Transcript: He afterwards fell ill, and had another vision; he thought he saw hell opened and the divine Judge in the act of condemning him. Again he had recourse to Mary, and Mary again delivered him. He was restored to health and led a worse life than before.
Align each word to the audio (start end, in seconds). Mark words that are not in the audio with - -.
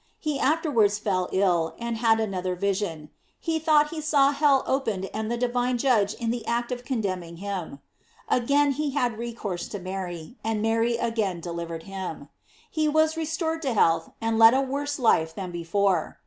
He 0.19 0.39
afterwards 0.39 0.97
fell 0.97 1.29
ill, 1.31 1.75
and 1.77 1.97
had 1.97 2.19
another 2.19 2.55
vision; 2.55 3.11
he 3.39 3.59
thought 3.59 3.91
he 3.91 4.01
saw 4.01 4.31
hell 4.31 4.63
opened 4.65 5.07
and 5.13 5.29
the 5.29 5.37
divine 5.37 5.77
Judge 5.77 6.15
in 6.15 6.31
the 6.31 6.43
act 6.47 6.71
of 6.71 6.83
condemning 6.83 7.37
him. 7.37 7.77
Again 8.27 8.71
he 8.71 8.95
had 8.97 9.19
recourse 9.19 9.67
to 9.67 9.77
Mary, 9.79 10.37
and 10.43 10.59
Mary 10.59 10.97
again 10.97 11.39
delivered 11.39 11.83
him. 11.83 12.29
He 12.71 12.87
was 12.89 13.15
restored 13.15 13.61
to 13.61 13.75
health 13.75 14.09
and 14.19 14.39
led 14.39 14.55
a 14.55 14.61
worse 14.61 14.97
life 14.97 15.35
than 15.35 15.51
before. 15.51 16.17